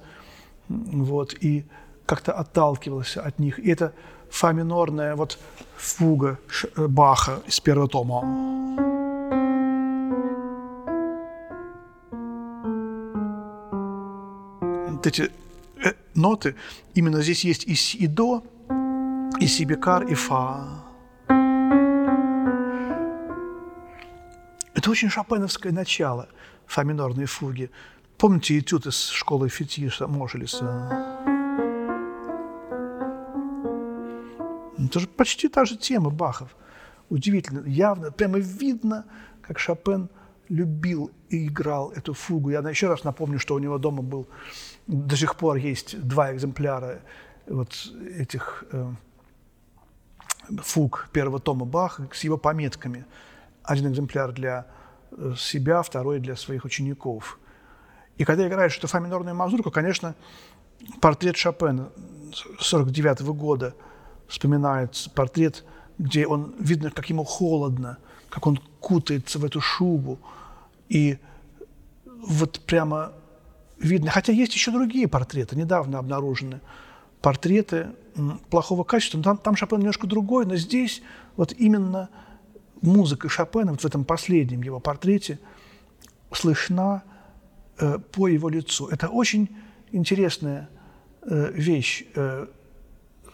вот, 0.68 1.36
и 1.42 1.66
как-то 2.10 2.32
отталкивался 2.32 3.22
от 3.22 3.40
них. 3.40 3.60
И 3.60 3.70
это 3.70 3.94
фа 4.32 4.52
минорная 4.52 5.16
вот 5.16 5.38
фуга 5.78 6.40
э, 6.76 6.88
Баха 6.88 7.40
из 7.48 7.60
первого 7.60 7.88
тома. 7.88 8.22
Вот 14.92 15.06
эти 15.08 15.32
э, 15.86 15.94
ноты, 16.16 16.56
именно 16.96 17.22
здесь 17.22 17.46
есть 17.46 17.68
и 17.68 17.76
си, 17.76 17.98
и 17.98 18.08
до, 18.08 18.44
и 19.40 19.48
си 19.48 19.66
бекар, 19.66 20.04
и 20.04 20.16
фа. 20.16 20.68
Это 24.74 24.90
очень 24.90 25.10
шопеновское 25.10 25.72
начало– 25.72 26.28
фа 26.66 26.84
минорные 26.84 27.28
фуги. 27.28 27.70
Помните 28.18 28.58
этюд 28.58 28.88
из 28.88 29.10
школы 29.10 29.50
Фетиша 29.50 30.08
Можелиса? 30.08 31.39
Это 34.86 35.00
же 35.00 35.08
почти 35.08 35.50
та 35.50 35.66
же 35.66 35.78
тема 35.78 36.10
Бахов. 36.10 36.56
Удивительно, 37.10 37.68
явно, 37.68 38.12
прямо 38.12 38.38
видно, 38.38 39.06
как 39.42 39.60
Шопен 39.60 40.10
любил 40.48 41.12
и 41.30 41.48
играл 41.48 41.92
эту 41.92 42.14
фугу. 42.14 42.50
Я 42.50 42.60
еще 42.70 42.88
раз 42.88 43.04
напомню, 43.04 43.40
что 43.40 43.56
у 43.56 43.60
него 43.60 43.78
дома 43.78 44.02
был, 44.02 44.28
до 44.88 45.16
сих 45.16 45.36
пор 45.36 45.58
есть 45.58 46.00
два 46.02 46.34
экземпляра 46.34 47.02
вот 47.48 47.92
этих 48.18 48.64
э, 48.72 48.92
фуг 50.64 51.10
первого 51.12 51.40
тома 51.40 51.66
Баха 51.66 52.08
с 52.14 52.24
его 52.24 52.38
пометками. 52.38 53.06
Один 53.64 53.92
экземпляр 53.92 54.32
для 54.32 54.66
себя, 55.38 55.82
второй 55.82 56.20
для 56.20 56.36
своих 56.36 56.66
учеников. 56.66 57.40
И 58.18 58.26
когда 58.26 58.48
играешь 58.48 58.78
эту 58.78 58.88
фа 58.88 59.00
минорную 59.00 59.36
мазурку, 59.36 59.72
конечно, 59.72 60.16
портрет 61.02 61.38
Шопена 61.38 61.90
49 62.60 63.22
-го 63.22 63.34
года 63.34 63.74
вспоминается, 64.30 65.10
портрет, 65.10 65.66
где 65.98 66.26
он, 66.26 66.56
видно, 66.60 66.92
как 66.92 67.10
ему 67.10 67.26
холодно, 67.26 67.98
как 68.30 68.48
он 68.48 68.58
кутается 68.80 69.40
в 69.40 69.46
эту 69.46 69.60
шубу. 69.60 70.20
И 70.88 71.18
вот 72.06 72.62
прямо 72.62 73.12
видно, 73.80 74.12
хотя 74.12 74.32
есть 74.32 74.54
еще 74.54 74.72
другие 74.72 75.08
портреты, 75.08 75.56
недавно 75.56 76.00
обнаружены, 76.00 76.62
портреты 77.22 77.88
плохого 78.50 78.84
качества, 78.84 79.22
там, 79.22 79.38
там 79.38 79.56
Шопен 79.56 79.80
немножко 79.80 80.08
другой, 80.08 80.46
но 80.46 80.56
здесь 80.56 81.02
вот 81.36 81.54
именно 81.54 82.10
музыка 82.82 83.30
Шопена 83.30 83.72
вот 83.72 83.82
в 83.82 83.86
этом 83.86 84.06
последнем 84.06 84.62
его 84.62 84.80
портрете 84.80 85.40
слышна 86.32 87.04
э, 87.78 87.98
по 88.12 88.28
его 88.28 88.50
лицу. 88.50 88.88
Это 88.88 89.08
очень 89.08 89.50
интересная 89.92 90.70
э, 91.24 91.52
вещь 91.54 92.06
э, 92.16 92.48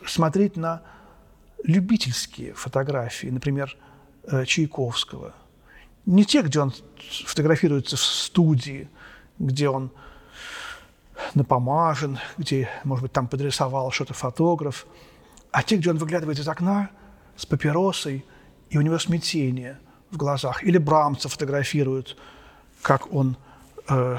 смотреть 0.07 0.55
на 0.55 0.81
любительские 1.63 2.53
фотографии, 2.53 3.27
например, 3.27 3.75
э, 4.23 4.45
Чайковского. 4.45 5.33
Не 6.05 6.25
те, 6.25 6.41
где 6.41 6.59
он 6.59 6.73
фотографируется 7.25 7.97
в 7.97 8.01
студии, 8.01 8.89
где 9.39 9.69
он 9.69 9.91
напомажен, 11.33 12.19
где, 12.37 12.69
может 12.83 13.03
быть, 13.03 13.11
там 13.11 13.27
подрисовал 13.27 13.91
что-то 13.91 14.13
фотограф, 14.13 14.85
а 15.51 15.63
те, 15.63 15.77
где 15.77 15.89
он 15.89 15.97
выглядывает 15.97 16.39
из 16.39 16.47
окна 16.47 16.89
с 17.35 17.45
папиросой– 17.45 18.25
и 18.69 18.77
у 18.77 18.81
него 18.81 18.99
смятение 18.99 19.79
в 20.11 20.17
глазах. 20.17 20.63
Или 20.63 20.77
Брамца 20.77 21.29
фотографируют, 21.29 22.17
как 22.81 23.13
он 23.13 23.37
э, 23.87 24.17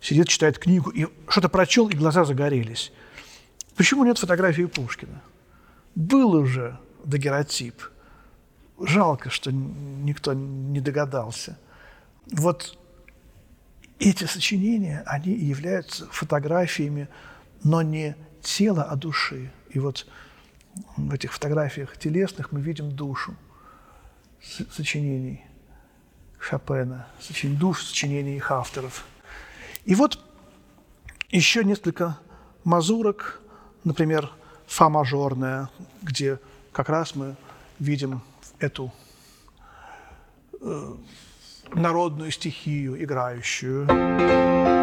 сидит, 0.00 0.28
читает 0.28 0.58
книгу, 0.58 0.90
и 0.90 1.06
что-то 1.28 1.48
прочел, 1.48 1.88
и 1.88 1.94
глаза 1.94 2.24
загорелись. 2.24 2.92
Почему 3.80 4.04
нет 4.04 4.18
фотографии 4.18 4.66
Пушкина? 4.66 5.22
Был 5.94 6.34
уже 6.34 6.78
дагеротип. 7.02 7.82
Жалко, 8.78 9.30
что 9.30 9.50
никто 9.52 10.34
не 10.34 10.80
догадался. 10.80 11.58
Вот 12.30 12.78
эти 13.98 14.24
сочинения, 14.24 15.02
они 15.06 15.32
являются 15.32 16.06
фотографиями, 16.10 17.08
но 17.64 17.80
не 17.80 18.16
тела, 18.42 18.82
а 18.82 18.96
души. 18.96 19.50
И 19.70 19.78
вот 19.78 20.06
в 20.98 21.14
этих 21.14 21.32
фотографиях 21.32 21.96
телесных 21.96 22.52
мы 22.52 22.60
видим 22.60 22.92
душу 22.92 23.34
сочинений 24.70 25.42
Шопена, 26.38 27.06
душ 27.58 27.82
сочинений 27.82 28.36
их 28.36 28.50
авторов. 28.50 29.06
И 29.86 29.94
вот 29.94 30.22
еще 31.30 31.64
несколько 31.64 32.18
мазурок, 32.62 33.39
например, 33.84 34.30
фа 34.66 34.88
мажорная, 34.88 35.68
где 36.02 36.38
как 36.72 36.88
раз 36.88 37.14
мы 37.14 37.36
видим 37.78 38.22
эту 38.58 38.92
э, 40.60 40.94
народную 41.74 42.30
стихию 42.30 43.02
играющую. 43.02 44.79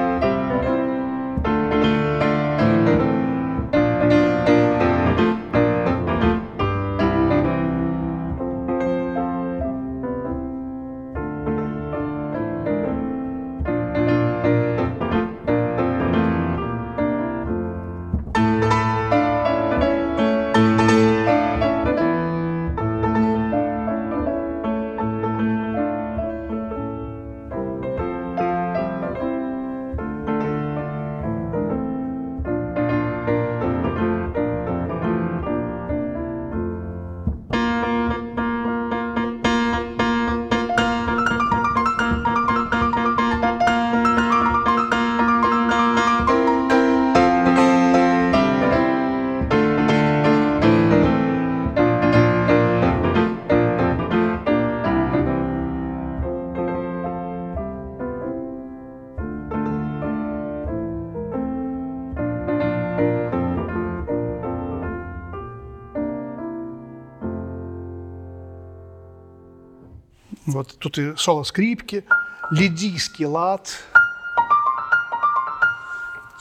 Вот 70.67 70.79
тут 70.79 70.97
и 70.97 71.15
соло 71.15 71.43
скрипки, 71.43 72.03
лидийский 72.51 73.25
лад, 73.25 73.69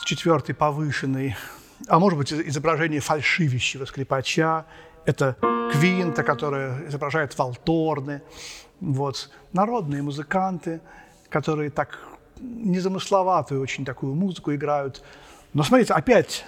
четвертый 0.03 0.53
повышенный 0.53 1.37
а 1.87 1.99
может 1.99 2.17
быть, 2.17 2.33
изображение 2.33 2.99
фальшивящего 2.99 3.85
скрипача, 3.85 4.65
это 5.05 5.37
квинта, 5.71 6.23
которая 6.23 6.85
изображает 6.89 7.37
валторны, 7.37 8.21
вот, 8.81 9.29
народные 9.53 10.01
музыканты, 10.01 10.81
которые 11.29 11.69
так 11.69 11.99
незамысловатую 12.41 13.61
очень 13.61 13.85
такую 13.85 14.13
музыку 14.15 14.53
играют. 14.53 15.03
Но 15.53 15.63
смотрите, 15.63 15.93
опять 15.93 16.45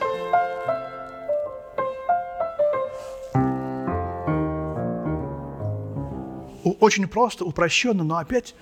очень 6.80 7.08
просто, 7.08 7.46
упрощенно, 7.46 8.04
но 8.04 8.18
опять 8.18 8.56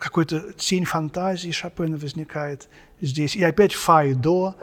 какой-то 0.00 0.52
тень 0.52 0.84
фантазии 0.84 1.50
Шопена 1.50 1.96
возникает 1.96 2.68
здесь. 3.00 3.34
И 3.36 3.42
опять 3.42 3.72
фа 3.72 4.04
и 4.04 4.14
до, 4.14 4.54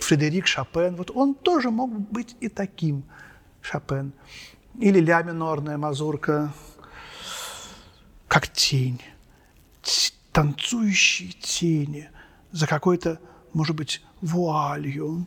Фредерик 0.00 0.46
Шопен. 0.46 0.96
Вот 0.96 1.10
он 1.10 1.34
тоже 1.34 1.70
мог 1.70 1.90
быть 1.90 2.36
и 2.40 2.48
таким 2.48 3.04
Шопен. 3.62 4.12
Или 4.78 5.00
ля 5.00 5.22
минорная 5.22 5.78
мазурка, 5.78 6.52
как 8.28 8.48
тень. 8.48 9.00
Танцующие 10.32 11.32
тени 11.32 12.10
за 12.52 12.66
какой-то, 12.66 13.18
может 13.54 13.74
быть, 13.74 14.02
вуалью. 14.20 15.26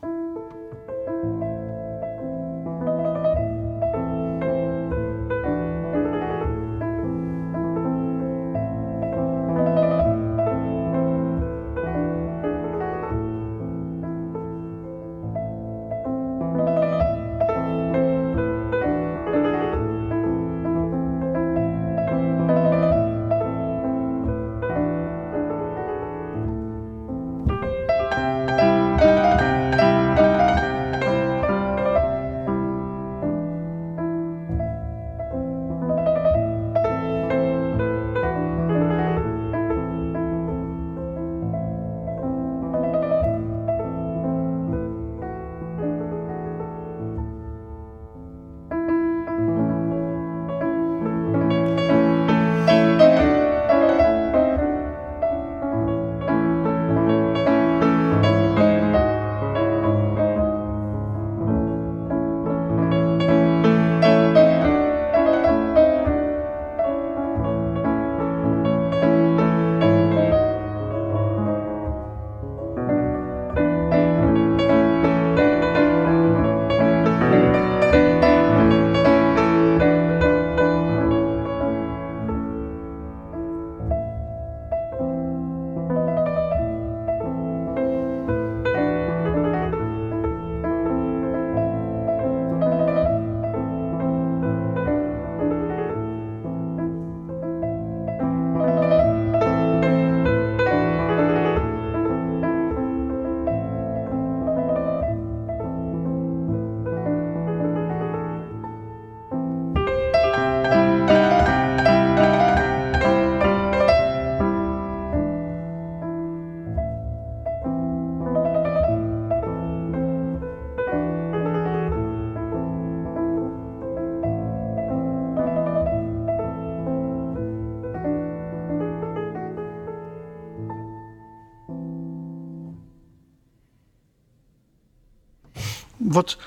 Вот 136.10 136.38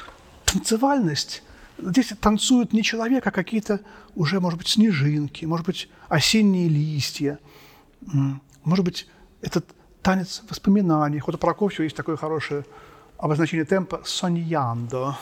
танцевальность, 0.45 1.41
здесь 1.78 2.13
танцуют 2.19 2.73
не 2.73 2.84
человек, 2.84 3.26
а 3.26 3.32
какие-то 3.32 3.80
уже, 4.13 4.39
может 4.41 4.60
быть, 4.60 4.67
снежинки, 4.67 5.45
может 5.45 5.65
быть, 5.65 5.89
осенние 6.10 6.67
листья, 6.67 7.39
может 8.63 8.84
быть, 8.84 9.08
этот 9.41 9.65
танец 10.02 10.43
воспоминаний. 10.49 11.21
Вот 11.26 11.36
у 11.36 11.38
Прокофьева 11.38 11.84
есть 11.84 11.95
такое 11.95 12.17
хорошее 12.17 12.65
обозначение 13.17 13.65
темпа 13.65 14.02
«соньяндо». 14.04 15.17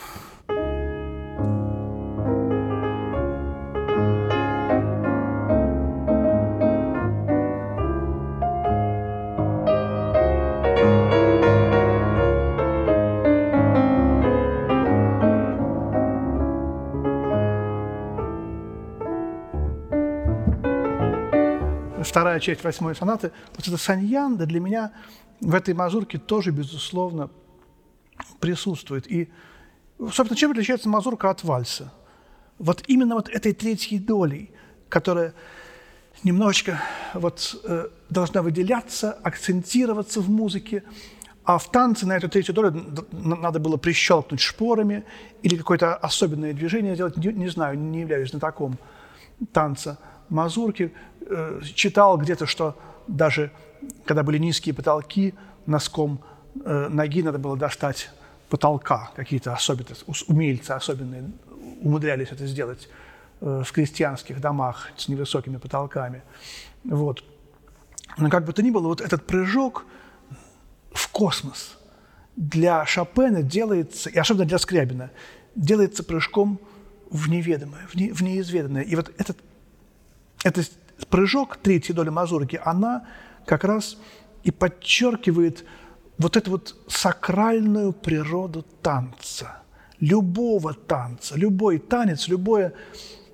Часть 22.42 22.64
восьмой 22.64 22.96
сонаты, 22.96 23.32
вот 23.56 23.68
эта 23.68 23.78
саньянда 23.78 24.46
для 24.46 24.60
меня 24.60 24.92
в 25.40 25.56
этой 25.56 25.74
мазурке 25.74 26.18
тоже, 26.18 26.52
безусловно, 26.52 27.30
присутствует. 28.40 29.10
И, 29.12 29.32
собственно, 30.00 30.36
чем 30.36 30.52
отличается 30.52 30.90
мазурка 30.90 31.30
от 31.30 31.44
вальса? 31.44 31.94
Вот 32.60 32.84
именно 32.88 33.16
вот 33.16 33.30
этой 33.30 33.54
третьей 33.54 34.00
долей, 34.00 34.52
которая 34.90 35.34
немножечко 36.24 36.80
вот, 37.14 37.60
э, 37.64 37.88
должна 38.10 38.42
выделяться, 38.42 39.14
акцентироваться 39.24 40.22
в 40.22 40.30
музыке, 40.30 40.84
а 41.44 41.58
в 41.58 41.72
танце 41.72 42.06
на 42.06 42.16
эту 42.16 42.30
третью 42.30 42.54
долю 42.54 42.72
надо 43.12 43.60
было 43.60 43.78
прищелкнуть 43.78 44.40
шпорами 44.40 45.04
или 45.42 45.56
какое-то 45.58 45.96
особенное 45.96 46.54
движение 46.54 46.94
сделать, 46.94 47.18
не, 47.18 47.34
не 47.34 47.48
знаю, 47.48 47.80
не 47.80 48.02
являюсь 48.02 48.30
знатоком 48.30 48.78
танца 49.52 49.98
мазурки, 50.32 50.92
э, 51.22 51.62
читал 51.76 52.18
где-то, 52.18 52.46
что 52.46 52.76
даже 53.08 53.52
когда 54.06 54.24
были 54.24 54.38
низкие 54.38 54.74
потолки, 54.74 55.36
носком 55.66 56.22
э, 56.66 56.88
ноги 56.90 57.22
надо 57.22 57.38
было 57.38 57.58
достать 57.58 58.10
потолка. 58.50 59.12
Какие-то 59.16 59.54
особенные, 59.54 59.96
умельцы 60.28 60.72
особенные 60.72 61.32
умудрялись 61.82 62.30
это 62.32 62.48
сделать 62.48 62.90
э, 63.42 63.64
в 63.66 63.72
крестьянских 63.72 64.40
домах 64.40 64.90
с 64.98 65.08
невысокими 65.08 65.58
потолками. 65.58 66.24
Вот. 66.84 67.24
Но 68.18 68.30
как 68.30 68.46
бы 68.46 68.54
то 68.54 68.62
ни 68.62 68.72
было, 68.72 68.88
вот 68.88 69.02
этот 69.02 69.26
прыжок 69.26 69.86
в 70.92 71.08
космос 71.10 71.78
для 72.36 72.86
Шопена 72.86 73.42
делается, 73.42 74.10
и 74.10 74.18
особенно 74.18 74.46
для 74.46 74.58
Скрябина, 74.58 75.12
делается 75.56 76.04
прыжком 76.04 76.60
в 77.10 77.30
неведомое, 77.30 77.88
в, 77.88 77.96
не, 77.96 78.12
в 78.12 78.22
неизведанное. 78.22 78.84
И 78.84 78.96
вот 78.96 79.12
этот 79.18 79.38
этот 80.44 80.72
прыжок 81.10 81.58
третьей 81.58 81.96
доли 81.96 82.10
мазурки, 82.10 82.60
она 82.64 83.06
как 83.46 83.64
раз 83.64 83.98
и 84.44 84.52
подчеркивает 84.52 85.66
вот 86.18 86.38
эту 86.38 86.52
вот 86.52 86.76
сакральную 86.88 87.94
природу 87.94 88.66
танца, 88.82 89.64
любого 90.00 90.74
танца, 90.74 91.36
любой 91.36 91.80
танец, 91.80 92.28
любое 92.28 92.74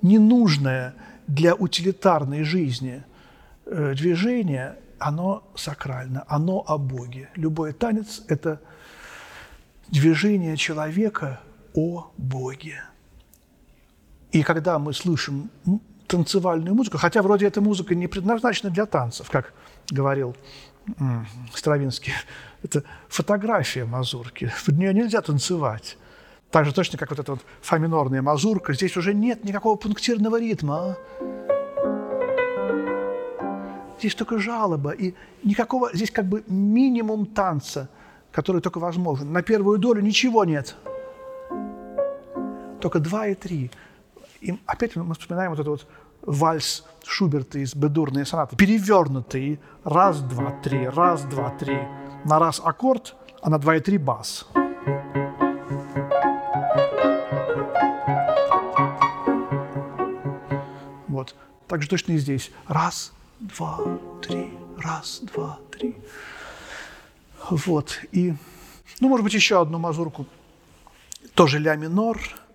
ненужное 0.02 0.94
для 1.26 1.54
утилитарной 1.54 2.42
жизни 2.42 3.04
э, 3.66 3.94
движение, 3.94 4.78
оно 4.98 5.44
сакрально, 5.54 6.24
оно 6.28 6.64
о 6.66 6.78
Боге. 6.78 7.28
Любой 7.34 7.72
танец– 7.72 8.22
это 8.28 8.60
движение 9.88 10.56
человека 10.56 11.40
о 11.74 12.10
Боге. 12.16 12.82
И 14.32 14.42
когда 14.42 14.78
мы 14.78 14.92
слышим 14.92 15.50
танцевальную 16.08 16.74
музыку, 16.74 16.98
хотя 16.98 17.22
вроде 17.22 17.46
эта 17.46 17.60
музыка 17.60 17.94
не 17.94 18.08
предназначена 18.08 18.70
для 18.70 18.86
танцев, 18.86 19.30
как 19.30 19.52
говорил 19.90 20.34
Стравинский, 21.54 22.12
это 22.62 22.82
фотография 23.08 23.84
мазурки, 23.84 24.50
в 24.66 24.68
нее 24.70 24.92
нельзя 24.92 25.20
танцевать. 25.20 25.96
Так 26.50 26.64
же 26.64 26.72
точно, 26.72 26.98
как 26.98 27.10
вот 27.10 27.18
эта 27.18 27.32
вот 27.32 27.40
фа 27.60 27.78
минорная 27.78 28.22
мазурка, 28.22 28.72
здесь 28.72 28.96
уже 28.96 29.12
нет 29.12 29.44
никакого 29.44 29.76
пунктирного 29.76 30.40
ритма. 30.40 30.96
Здесь 33.98 34.14
только 34.14 34.38
жалоба, 34.38 34.92
и 34.92 35.14
никакого, 35.42 35.90
здесь 35.92 36.10
как 36.10 36.26
бы 36.26 36.42
минимум 36.46 37.26
танца, 37.26 37.88
который 38.32 38.62
только 38.62 38.78
возможен. 38.78 39.32
На 39.32 39.42
первую 39.42 39.78
долю 39.78 40.00
ничего 40.00 40.44
нет. 40.44 40.76
Только 42.80 43.00
два 43.00 43.26
и 43.26 43.34
три. 43.34 43.70
И 44.40 44.58
опять 44.66 44.94
мы 44.96 45.14
вспоминаем 45.14 45.50
вот 45.50 45.58
этот 45.58 45.68
вот 45.68 45.86
вальс 46.22 46.84
Шуберта 47.04 47.58
из 47.58 47.74
«Бедурные 47.74 48.24
сонаты». 48.24 48.56
Перевернутый. 48.56 49.60
Раз, 49.84 50.20
два, 50.20 50.52
три, 50.62 50.88
раз, 50.88 51.22
два, 51.24 51.50
три. 51.50 51.78
На 52.24 52.38
раз 52.38 52.60
аккорд, 52.62 53.16
а 53.42 53.50
на 53.50 53.58
два 53.58 53.76
и 53.76 53.80
три 53.80 53.98
бас. 53.98 54.46
Вот. 61.08 61.34
Так 61.66 61.82
же 61.82 61.88
точно 61.88 62.12
и 62.12 62.18
здесь. 62.18 62.52
Раз, 62.68 63.12
два, 63.40 63.80
три, 64.22 64.52
раз, 64.78 65.20
два, 65.34 65.58
три. 65.70 65.96
Вот. 67.50 67.98
И, 68.12 68.34
ну, 69.00 69.08
может 69.08 69.24
быть, 69.24 69.34
еще 69.34 69.60
одну 69.60 69.78
мазурку. 69.78 70.26
Тоже 71.34 71.58
ля 71.58 71.74
минор– 71.74 72.20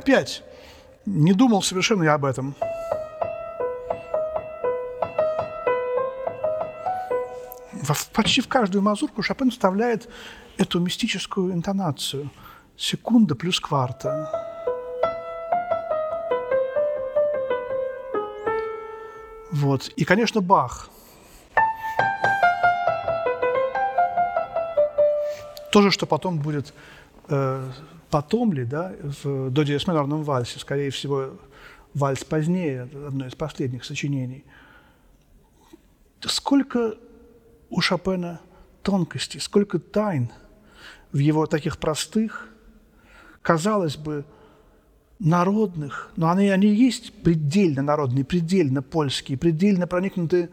Опять, 0.00 0.42
не 1.04 1.34
думал 1.34 1.60
совершенно 1.60 2.04
я 2.04 2.14
об 2.14 2.24
этом. 2.24 2.54
Почти 8.14 8.40
в 8.40 8.48
каждую 8.48 8.80
мазурку 8.80 9.22
Шопен 9.22 9.50
вставляет 9.50 10.08
эту 10.56 10.80
мистическую 10.80 11.52
интонацию. 11.52 12.30
Секунда 12.78 13.34
плюс 13.34 13.60
кварта. 13.60 14.32
Вот. 19.52 19.88
И, 19.96 20.06
конечно, 20.06 20.40
Бах. 20.40 20.88
То 25.70 25.82
же, 25.82 25.90
что 25.90 26.06
потом 26.06 26.38
будет 26.38 26.72
э, 27.28 27.70
потом 28.10 28.52
ли, 28.52 28.64
да, 28.64 28.92
в 29.22 29.50
до 29.50 29.62
диез 29.62 29.86
минорном 29.86 30.22
вальсе, 30.22 30.58
скорее 30.58 30.90
всего, 30.90 31.38
вальс 31.94 32.24
позднее, 32.24 32.82
одно 32.82 33.26
из 33.26 33.34
последних 33.34 33.84
сочинений. 33.84 34.44
Сколько 36.20 36.96
у 37.70 37.80
Шопена 37.80 38.40
тонкостей, 38.82 39.40
сколько 39.40 39.78
тайн 39.78 40.30
в 41.12 41.18
его 41.18 41.46
таких 41.46 41.78
простых, 41.78 42.48
казалось 43.42 43.96
бы, 43.96 44.24
народных, 45.18 46.10
но 46.16 46.30
они, 46.30 46.48
они 46.48 46.68
есть 46.68 47.12
предельно 47.22 47.82
народные, 47.82 48.24
предельно 48.24 48.82
польские, 48.82 49.36
предельно 49.36 49.86
проникнутые 49.86 50.50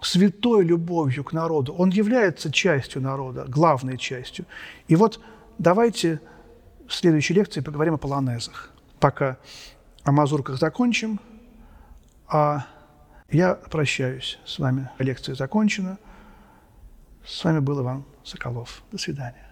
святой 0.00 0.64
любовью 0.64 1.24
к 1.24 1.32
народу. 1.32 1.72
Он 1.72 1.90
является 1.90 2.50
частью 2.52 3.00
народа, 3.00 3.44
главной 3.48 3.96
частью. 3.96 4.44
И 4.88 4.96
вот 4.96 5.20
давайте 5.58 6.20
в 6.88 6.94
следующей 6.94 7.34
лекции 7.34 7.60
поговорим 7.60 7.94
о 7.94 7.98
полонезах. 7.98 8.70
Пока 9.00 9.38
о 10.04 10.12
мазурках 10.12 10.58
закончим, 10.58 11.20
а 12.28 12.66
я 13.30 13.54
прощаюсь 13.54 14.38
с 14.44 14.58
вами. 14.58 14.90
Лекция 14.98 15.34
закончена. 15.34 15.98
С 17.24 17.42
вами 17.44 17.58
был 17.58 17.80
Иван 17.80 18.04
Соколов. 18.24 18.82
До 18.92 18.98
свидания. 18.98 19.45